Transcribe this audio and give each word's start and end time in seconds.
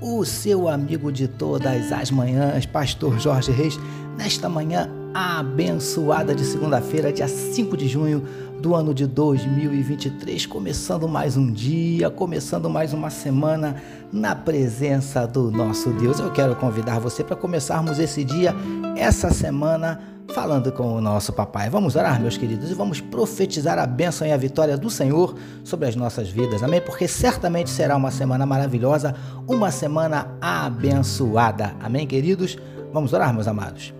o 0.00 0.24
seu 0.24 0.68
amigo 0.68 1.10
de 1.10 1.26
todas 1.26 1.92
as 1.92 2.10
manhãs, 2.10 2.64
Pastor 2.66 3.18
Jorge 3.18 3.50
Reis, 3.50 3.78
nesta 4.16 4.48
manhã 4.48 4.88
abençoada 5.12 6.34
de 6.34 6.44
segunda-feira, 6.44 7.12
dia 7.12 7.26
5 7.26 7.76
de 7.76 7.88
junho 7.88 8.22
do 8.60 8.74
ano 8.74 8.92
de 8.92 9.06
2023, 9.06 10.46
começando 10.46 11.08
mais 11.08 11.36
um 11.36 11.50
dia, 11.52 12.10
começando 12.10 12.68
mais 12.68 12.92
uma 12.92 13.10
semana 13.10 13.76
na 14.12 14.34
presença 14.34 15.26
do 15.26 15.50
nosso 15.50 15.90
Deus. 15.90 16.18
Eu 16.18 16.30
quero 16.30 16.54
convidar 16.56 16.98
você 16.98 17.24
para 17.24 17.36
começarmos 17.36 17.98
esse 17.98 18.24
dia, 18.24 18.54
essa 18.96 19.30
semana 19.30 20.00
falando 20.32 20.70
com 20.72 20.94
o 20.94 21.00
nosso 21.00 21.32
papai. 21.32 21.70
Vamos 21.70 21.96
orar, 21.96 22.20
meus 22.20 22.36
queridos, 22.36 22.70
e 22.70 22.74
vamos 22.74 23.00
profetizar 23.00 23.78
a 23.78 23.86
bênção 23.86 24.26
e 24.26 24.32
a 24.32 24.36
vitória 24.36 24.76
do 24.76 24.90
Senhor 24.90 25.34
sobre 25.64 25.88
as 25.88 25.96
nossas 25.96 26.28
vidas. 26.28 26.62
Amém? 26.62 26.80
Porque 26.80 27.08
certamente 27.08 27.70
será 27.70 27.96
uma 27.96 28.10
semana 28.10 28.44
maravilhosa, 28.44 29.14
uma 29.46 29.70
semana 29.70 30.36
abençoada. 30.40 31.74
Amém, 31.80 32.06
queridos? 32.06 32.56
Vamos 32.92 33.12
orar, 33.12 33.32
meus 33.32 33.48
amados. 33.48 33.97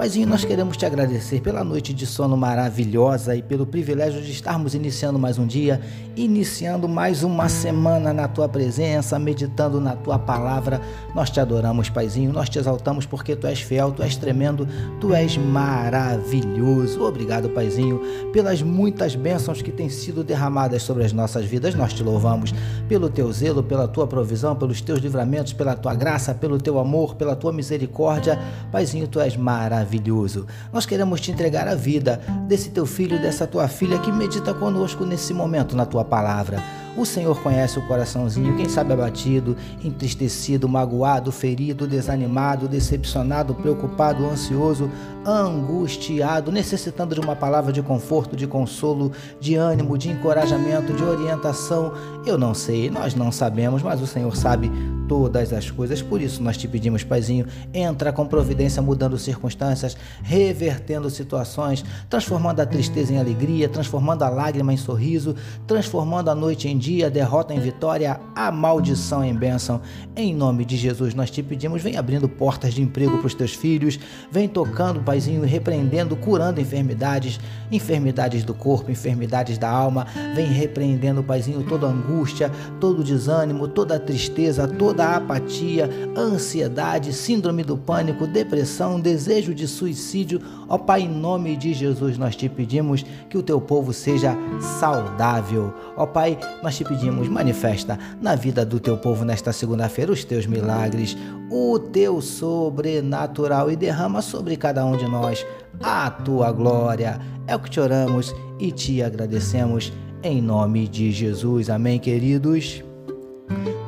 Paizinho, 0.00 0.26
nós 0.26 0.46
queremos 0.46 0.78
te 0.78 0.86
agradecer 0.86 1.42
pela 1.42 1.62
noite 1.62 1.92
de 1.92 2.06
sono 2.06 2.34
maravilhosa 2.34 3.36
e 3.36 3.42
pelo 3.42 3.66
privilégio 3.66 4.22
de 4.22 4.32
estarmos 4.32 4.74
iniciando 4.74 5.18
mais 5.18 5.38
um 5.38 5.46
dia, 5.46 5.78
iniciando 6.16 6.88
mais 6.88 7.22
uma 7.22 7.50
semana 7.50 8.10
na 8.10 8.26
tua 8.26 8.48
presença, 8.48 9.18
meditando 9.18 9.78
na 9.78 9.94
tua 9.94 10.18
palavra. 10.18 10.80
Nós 11.14 11.28
te 11.28 11.38
adoramos, 11.38 11.90
Paizinho, 11.90 12.32
nós 12.32 12.48
te 12.48 12.58
exaltamos 12.58 13.04
porque 13.04 13.36
tu 13.36 13.46
és 13.46 13.60
fiel, 13.60 13.92
tu 13.92 14.02
és 14.02 14.16
tremendo, 14.16 14.66
tu 15.02 15.12
és 15.12 15.36
maravilhoso. 15.36 17.04
Obrigado, 17.04 17.50
Paizinho, 17.50 18.00
pelas 18.32 18.62
muitas 18.62 19.14
bênçãos 19.14 19.60
que 19.60 19.70
têm 19.70 19.90
sido 19.90 20.24
derramadas 20.24 20.82
sobre 20.82 21.04
as 21.04 21.12
nossas 21.12 21.44
vidas. 21.44 21.74
Nós 21.74 21.92
te 21.92 22.02
louvamos 22.02 22.54
pelo 22.88 23.10
teu 23.10 23.30
zelo, 23.30 23.62
pela 23.62 23.86
tua 23.86 24.06
provisão, 24.06 24.56
pelos 24.56 24.80
teus 24.80 24.98
livramentos, 24.98 25.52
pela 25.52 25.76
tua 25.76 25.94
graça, 25.94 26.32
pelo 26.32 26.56
teu 26.58 26.78
amor, 26.78 27.16
pela 27.16 27.36
tua 27.36 27.52
misericórdia. 27.52 28.38
Paizinho, 28.72 29.06
tu 29.06 29.20
és 29.20 29.36
maravilhoso 29.36 29.89
maravilhoso. 29.90 30.46
Nós 30.72 30.86
queremos 30.86 31.20
te 31.20 31.32
entregar 31.32 31.66
a 31.66 31.74
vida 31.74 32.20
desse 32.46 32.70
teu 32.70 32.86
filho, 32.86 33.20
dessa 33.20 33.46
tua 33.46 33.66
filha 33.66 33.98
que 33.98 34.12
medita 34.12 34.54
conosco 34.54 35.04
nesse 35.04 35.34
momento 35.34 35.74
na 35.74 35.84
tua 35.84 36.04
palavra. 36.04 36.62
O 36.96 37.06
Senhor 37.06 37.40
conhece 37.40 37.78
o 37.78 37.86
coraçãozinho, 37.86 38.56
quem 38.56 38.68
sabe 38.68 38.92
abatido, 38.92 39.56
entristecido, 39.82 40.68
magoado, 40.68 41.30
ferido, 41.30 41.86
desanimado, 41.86 42.68
decepcionado, 42.68 43.54
preocupado, 43.54 44.26
ansioso, 44.26 44.90
angustiado, 45.24 46.50
necessitando 46.50 47.14
de 47.14 47.20
uma 47.20 47.36
palavra 47.36 47.72
de 47.72 47.80
conforto, 47.80 48.36
de 48.36 48.46
consolo, 48.46 49.12
de 49.38 49.54
ânimo, 49.54 49.96
de 49.96 50.10
encorajamento, 50.10 50.92
de 50.92 51.04
orientação. 51.04 51.92
Eu 52.26 52.36
não 52.36 52.54
sei, 52.54 52.90
nós 52.90 53.14
não 53.14 53.30
sabemos, 53.30 53.82
mas 53.82 54.02
o 54.02 54.06
Senhor 54.06 54.34
sabe 54.36 54.70
todas 55.08 55.52
as 55.52 55.70
coisas. 55.70 56.00
Por 56.02 56.20
isso 56.20 56.42
nós 56.42 56.56
te 56.56 56.66
pedimos, 56.66 57.04
Paizinho, 57.04 57.46
entra 57.72 58.12
com 58.12 58.26
providência, 58.26 58.82
mudando 58.82 59.18
circunstâncias, 59.18 59.96
revertendo 60.22 61.10
situações, 61.10 61.84
transformando 62.08 62.60
a 62.60 62.66
tristeza 62.66 63.12
em 63.12 63.18
alegria, 63.18 63.68
transformando 63.68 64.22
a 64.22 64.28
lágrima 64.28 64.72
em 64.72 64.76
sorriso, 64.76 65.34
transformando 65.66 66.30
a 66.30 66.34
noite 66.34 66.68
em 66.68 66.79
dia, 66.80 67.10
derrota 67.10 67.52
em 67.52 67.60
vitória, 67.60 68.20
a 68.34 68.50
maldição 68.50 69.24
em 69.24 69.34
bênção. 69.34 69.80
Em 70.16 70.34
nome 70.34 70.64
de 70.64 70.76
Jesus 70.76 71.14
nós 71.14 71.30
te 71.30 71.42
pedimos, 71.42 71.82
vem 71.82 71.96
abrindo 71.96 72.28
portas 72.28 72.72
de 72.72 72.82
emprego 72.82 73.18
para 73.18 73.26
os 73.26 73.34
teus 73.34 73.54
filhos, 73.54 73.98
vem 74.30 74.48
tocando, 74.48 75.00
Paizinho, 75.00 75.42
repreendendo, 75.42 76.16
curando 76.16 76.60
enfermidades, 76.60 77.38
enfermidades 77.70 78.44
do 78.44 78.54
corpo, 78.54 78.90
enfermidades 78.90 79.58
da 79.58 79.70
alma, 79.70 80.06
vem 80.34 80.46
repreendendo, 80.46 81.22
Paizinho, 81.22 81.62
toda 81.62 81.86
angústia, 81.86 82.50
todo 82.80 83.04
desânimo, 83.04 83.68
toda 83.68 84.00
tristeza, 84.00 84.66
toda 84.66 85.00
da 85.00 85.16
apatia, 85.16 85.88
ansiedade, 86.14 87.10
síndrome 87.10 87.64
do 87.64 87.74
pânico, 87.74 88.26
depressão, 88.26 89.00
desejo 89.00 89.54
de 89.54 89.66
suicídio. 89.66 90.42
Ó 90.68 90.76
Pai, 90.76 91.00
em 91.00 91.08
nome 91.08 91.56
de 91.56 91.72
Jesus, 91.72 92.18
nós 92.18 92.36
te 92.36 92.46
pedimos 92.50 93.02
que 93.30 93.38
o 93.38 93.42
teu 93.42 93.58
povo 93.62 93.94
seja 93.94 94.36
saudável. 94.78 95.72
Ó 95.96 96.04
Pai, 96.04 96.38
nós 96.62 96.69
te 96.76 96.84
pedimos, 96.84 97.28
manifesta 97.28 97.98
na 98.20 98.34
vida 98.34 98.64
do 98.64 98.78
teu 98.80 98.96
povo 98.96 99.24
nesta 99.24 99.52
segunda-feira 99.52 100.12
os 100.12 100.24
teus 100.24 100.46
milagres, 100.46 101.16
o 101.50 101.78
teu 101.78 102.20
sobrenatural 102.20 103.70
e 103.70 103.76
derrama 103.76 104.22
sobre 104.22 104.56
cada 104.56 104.84
um 104.84 104.96
de 104.96 105.06
nós 105.06 105.46
a 105.82 106.10
tua 106.10 106.52
glória. 106.52 107.20
É 107.46 107.56
o 107.56 107.60
que 107.60 107.70
te 107.70 107.80
oramos 107.80 108.34
e 108.58 108.70
te 108.70 109.02
agradecemos 109.02 109.92
em 110.22 110.40
nome 110.40 110.86
de 110.86 111.10
Jesus. 111.10 111.70
Amém, 111.70 111.98
queridos. 111.98 112.82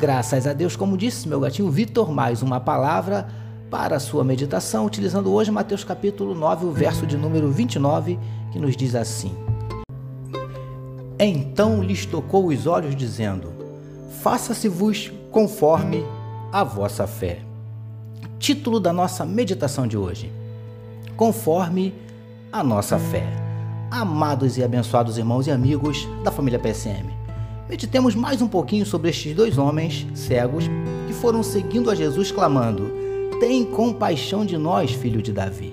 Graças 0.00 0.47
a 0.47 0.53
Deus, 0.53 0.75
como 0.75 0.97
disse 0.97 1.28
meu 1.28 1.38
gatinho 1.38 1.70
Vitor, 1.70 2.10
mais 2.10 2.43
uma 2.43 2.59
palavra 2.59 3.28
para 3.70 3.97
a 3.97 4.00
sua 4.00 4.25
meditação, 4.25 4.84
utilizando 4.84 5.32
hoje 5.32 5.50
Mateus 5.50 5.84
capítulo 5.84 6.34
9, 6.34 6.66
o 6.66 6.72
verso 6.72 7.06
de 7.06 7.16
número 7.16 7.50
29, 7.50 8.19
que 8.50 8.59
nos 8.59 8.76
diz 8.76 8.94
assim: 8.94 9.34
Então 11.24 11.80
lhes 11.80 12.04
tocou 12.04 12.48
os 12.48 12.66
olhos, 12.66 12.96
dizendo: 12.96 13.52
Faça-se-vos 14.22 15.12
conforme 15.30 16.04
a 16.50 16.64
vossa 16.64 17.06
fé. 17.06 17.38
Título 18.40 18.80
da 18.80 18.92
nossa 18.92 19.24
meditação 19.24 19.86
de 19.86 19.96
hoje: 19.96 20.32
Conforme 21.16 21.94
a 22.50 22.64
nossa 22.64 22.98
fé. 22.98 23.24
Amados 23.88 24.58
e 24.58 24.64
abençoados 24.64 25.16
irmãos 25.16 25.46
e 25.46 25.52
amigos 25.52 26.08
da 26.24 26.32
família 26.32 26.58
PSM. 26.58 27.08
Meditemos 27.68 28.16
mais 28.16 28.42
um 28.42 28.48
pouquinho 28.48 28.84
sobre 28.84 29.10
estes 29.10 29.32
dois 29.32 29.58
homens 29.58 30.04
cegos 30.14 30.64
que 31.06 31.12
foram 31.12 31.44
seguindo 31.44 31.88
a 31.88 31.94
Jesus 31.94 32.32
clamando: 32.32 32.90
Tem 33.38 33.64
compaixão 33.64 34.44
de 34.44 34.58
nós, 34.58 34.90
filho 34.90 35.22
de 35.22 35.32
Davi. 35.32 35.72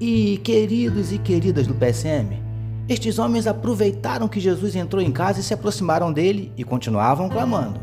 E, 0.00 0.38
queridos 0.44 1.10
e 1.10 1.18
queridas 1.18 1.66
do 1.66 1.74
PSM, 1.74 2.45
estes 2.88 3.18
homens 3.18 3.46
aproveitaram 3.46 4.28
que 4.28 4.40
Jesus 4.40 4.76
entrou 4.76 5.02
em 5.02 5.10
casa 5.10 5.40
e 5.40 5.42
se 5.42 5.54
aproximaram 5.54 6.12
dele 6.12 6.52
e 6.56 6.64
continuavam 6.64 7.28
clamando. 7.28 7.80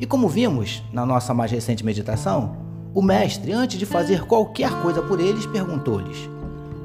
E 0.00 0.06
como 0.06 0.28
vimos 0.28 0.82
na 0.92 1.06
nossa 1.06 1.32
mais 1.32 1.50
recente 1.50 1.84
meditação, 1.84 2.56
o 2.94 3.00
mestre, 3.00 3.52
antes 3.52 3.78
de 3.78 3.86
fazer 3.86 4.26
qualquer 4.26 4.70
coisa 4.82 5.00
por 5.00 5.20
eles, 5.20 5.46
perguntou-lhes: 5.46 6.28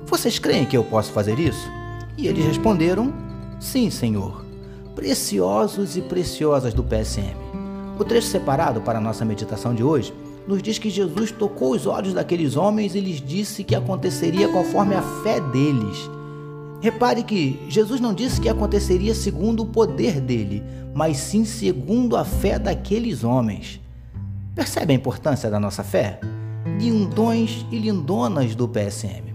Vocês 0.06 0.40
creem 0.40 0.66
que 0.66 0.78
eu 0.78 0.84
posso 0.84 1.12
fazer 1.12 1.40
isso? 1.40 1.70
E 2.18 2.28
eles 2.28 2.46
responderam: 2.46 3.14
Sim, 3.60 3.90
Senhor 3.90 4.48
preciosos 4.98 5.96
e 5.96 6.02
preciosas 6.02 6.74
do 6.74 6.84
PSM. 6.84 7.38
O 8.00 8.04
trecho 8.04 8.30
separado 8.30 8.82
para 8.82 8.98
a 8.98 9.02
nossa 9.02 9.24
meditação 9.24 9.76
de 9.76 9.84
hoje 9.84 10.12
nos 10.48 10.60
diz 10.60 10.80
que 10.80 10.90
Jesus 10.90 11.30
tocou 11.30 11.74
os 11.74 11.86
olhos 11.86 12.16
daqueles 12.16 12.56
homens 12.56 12.96
e 12.96 13.00
lhes 13.00 13.22
disse 13.22 13.64
que 13.64 13.76
aconteceria 13.76 14.48
conforme 14.48 14.96
a 14.96 15.04
fé 15.22 15.40
deles. 15.40 16.10
Repare 16.80 17.24
que 17.24 17.60
Jesus 17.68 18.00
não 18.00 18.14
disse 18.14 18.40
que 18.40 18.50
aconteceria 18.50 19.16
segundo 19.16 19.64
o 19.64 19.66
poder 19.66 20.22
dele, 20.22 20.64
mas 20.94 21.18
sim 21.18 21.44
segundo 21.44 22.16
a 22.16 22.24
fé 22.24 22.60
daqueles 22.60 23.24
homens. 23.24 23.82
Percebe 24.54 24.94
a 24.94 24.96
importância 24.96 25.50
da 25.50 25.60
nossa 25.60 25.84
fé? 25.84 26.20
Lindões 26.80 27.66
e 27.72 27.80
lindonas 27.80 28.54
do 28.54 28.68
PSM. 28.68 29.34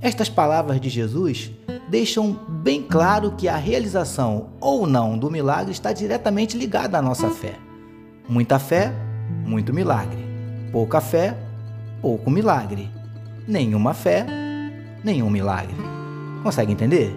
Estas 0.00 0.28
palavras 0.28 0.80
de 0.80 0.88
Jesus 0.88 1.50
deixam 1.88 2.38
bem 2.62 2.82
claro 2.82 3.32
que 3.32 3.48
a 3.48 3.56
realização 3.56 4.50
ou 4.60 4.86
não 4.86 5.18
do 5.18 5.30
milagre 5.30 5.72
está 5.72 5.92
diretamente 5.92 6.56
ligada 6.56 6.98
à 6.98 7.02
nossa 7.02 7.28
fé. 7.30 7.54
Muita 8.28 8.58
fé, 8.58 8.92
muito 9.44 9.72
milagre. 9.72 10.24
Pouca 10.70 11.00
fé, 11.00 11.36
pouco 12.00 12.30
milagre. 12.30 12.88
Nenhuma 13.48 13.94
fé, 13.94 14.26
nenhum 15.02 15.30
milagre. 15.30 15.93
Consegue 16.44 16.72
entender? 16.72 17.10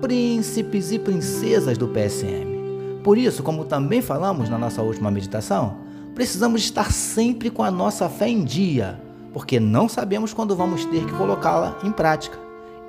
Príncipes 0.00 0.90
e 0.90 0.98
princesas 0.98 1.78
do 1.78 1.86
PSM. 1.86 3.00
Por 3.04 3.16
isso, 3.16 3.40
como 3.40 3.64
também 3.64 4.02
falamos 4.02 4.48
na 4.48 4.58
nossa 4.58 4.82
última 4.82 5.08
meditação, 5.08 5.76
precisamos 6.16 6.62
estar 6.62 6.90
sempre 6.90 7.48
com 7.48 7.62
a 7.62 7.70
nossa 7.70 8.08
fé 8.08 8.28
em 8.28 8.42
dia, 8.42 9.00
porque 9.32 9.60
não 9.60 9.88
sabemos 9.88 10.34
quando 10.34 10.56
vamos 10.56 10.84
ter 10.86 11.06
que 11.06 11.12
colocá-la 11.12 11.78
em 11.84 11.92
prática. 11.92 12.36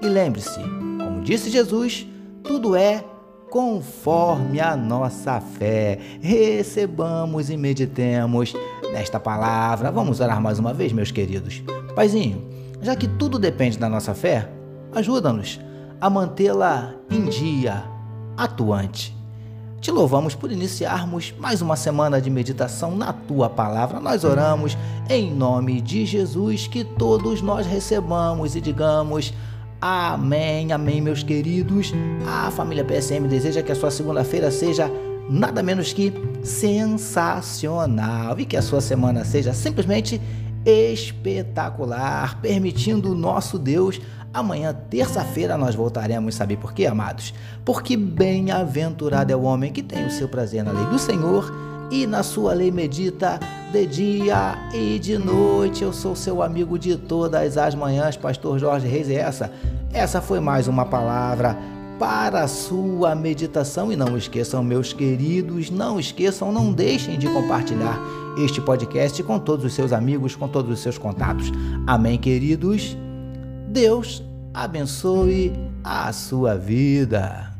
E 0.02 0.08
lembre-se, 0.08 0.60
como 0.98 1.22
disse 1.22 1.52
Jesus, 1.52 2.08
tudo 2.44 2.76
é 2.76 3.04
conforme 3.52 4.60
a 4.60 4.76
nossa 4.76 5.40
fé. 5.40 6.00
Recebamos 6.20 7.52
e 7.52 7.56
meditemos 7.56 8.56
nesta 8.92 9.20
palavra. 9.20 9.92
Vamos 9.92 10.20
orar 10.20 10.42
mais 10.42 10.58
uma 10.58 10.74
vez, 10.74 10.92
meus 10.92 11.12
queridos. 11.12 11.62
Paizinho, 11.94 12.44
já 12.82 12.96
que 12.96 13.08
tudo 13.08 13.38
depende 13.38 13.78
da 13.78 13.88
nossa 13.88 14.16
fé, 14.16 14.50
ajuda-nos 14.92 15.60
a 16.04 16.10
mantê-la 16.10 16.94
em 17.10 17.30
dia, 17.30 17.82
atuante. 18.36 19.16
Te 19.80 19.90
louvamos 19.90 20.36
por 20.36 20.52
iniciarmos 20.52 21.34
mais 21.40 21.62
uma 21.62 21.78
semana 21.78 22.20
de 22.20 22.30
meditação 22.30 22.94
na 22.94 23.14
tua 23.14 23.50
palavra. 23.50 24.02
Nós 24.02 24.26
oramos 24.26 24.78
em 25.10 25.34
nome 25.34 25.80
de 25.80 26.06
Jesus 26.06 26.68
que 26.68 26.84
todos 26.84 27.42
nós 27.42 27.66
recebamos 27.66 28.54
e 28.54 28.60
digamos 28.60 29.34
Amém, 29.80 30.74
amém, 30.74 31.00
meus 31.00 31.24
queridos. 31.24 31.94
A 32.28 32.52
família 32.52 32.84
PSM 32.84 33.26
deseja 33.30 33.64
que 33.64 33.72
a 33.72 33.76
sua 33.76 33.90
segunda-feira 33.90 34.52
seja 34.52 34.92
nada 35.30 35.64
menos 35.64 35.94
que 35.94 36.12
sensacional 36.44 38.38
e 38.38 38.44
que 38.44 38.58
a 38.58 38.62
sua 38.62 38.82
semana 38.82 39.24
seja 39.24 39.54
simplesmente 39.54 40.20
espetacular, 40.66 42.42
permitindo 42.42 43.12
o 43.12 43.16
nosso 43.16 43.58
Deus. 43.58 44.02
Amanhã, 44.34 44.76
terça-feira, 44.90 45.56
nós 45.58 45.76
voltaremos. 45.76 46.34
Sabe 46.34 46.58
por 46.58 46.74
quê, 46.74 46.88
amados? 46.88 47.34
Porque 47.64 47.96
bem-aventurado 47.96 49.32
é 49.32 49.36
o 49.36 49.44
homem 49.44 49.72
que 49.72 49.84
tem 49.84 50.08
o 50.08 50.12
seu 50.12 50.28
prazer 50.28 50.64
na 50.64 50.72
lei 50.72 50.86
do 50.88 50.98
Senhor 50.98 51.54
e 51.92 52.08
na 52.08 52.24
sua 52.24 52.54
lei 52.54 52.72
medita 52.72 53.40
de 53.72 53.86
dia 53.86 54.58
e 54.74 54.98
de 54.98 55.20
noite. 55.20 55.84
Eu 55.84 55.94
sou 55.94 56.16
seu 56.16 56.42
amigo 56.42 56.80
de 56.80 56.98
todas 56.98 57.58
as 57.58 57.76
manhãs, 57.76 58.18
Pastor 58.18 58.58
Jorge 58.58 58.88
Reis. 58.88 59.08
E 59.08 59.14
essa 59.14 59.52
essa 59.94 60.20
foi 60.20 60.40
mais 60.40 60.68
uma 60.68 60.86
palavra 60.86 61.56
para 62.00 62.42
a 62.42 62.48
sua 62.48 63.14
meditação 63.14 63.92
e 63.92 63.96
não 63.96 64.18
esqueçam, 64.18 64.64
meus 64.64 64.92
queridos, 64.92 65.70
não 65.70 66.00
esqueçam, 66.00 66.52
não 66.52 66.74
deixem 66.74 67.20
de 67.20 67.28
compartilhar 67.28 68.02
este 68.36 68.60
podcast 68.60 69.22
com 69.22 69.38
todos 69.38 69.64
os 69.64 69.74
seus 69.74 69.94
amigos, 69.94 70.36
com 70.36 70.48
todos 70.48 70.72
os 70.72 70.80
seus 70.80 70.98
contatos. 70.98 71.52
Amém, 71.86 72.18
queridos. 72.18 72.98
Deus 73.74 74.22
abençoe 74.54 75.52
a 75.84 76.14
sua 76.14 76.56
vida. 76.56 77.52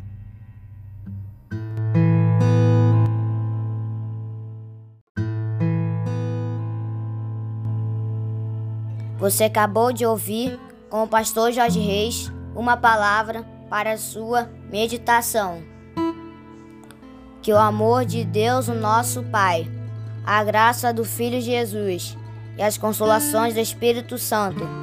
Você 9.18 9.46
acabou 9.46 9.92
de 9.92 10.06
ouvir 10.06 10.60
com 10.88 11.02
o 11.02 11.08
pastor 11.08 11.52
Jorge 11.52 11.80
Reis 11.80 12.32
uma 12.56 12.78
palavra 12.78 13.44
para 13.68 13.98
sua 13.98 14.48
meditação. 14.70 15.64
Que 17.42 17.52
o 17.52 17.58
amor 17.58 18.06
de 18.06 18.24
Deus, 18.24 18.68
o 18.68 18.76
nosso 18.76 19.24
Pai, 19.24 19.68
a 20.24 20.44
graça 20.44 20.94
do 20.94 21.04
Filho 21.04 21.42
Jesus 21.42 22.16
e 22.56 22.62
as 22.62 22.78
consolações 22.78 23.56
do 23.56 23.60
Espírito 23.60 24.20
Santo 24.20 24.83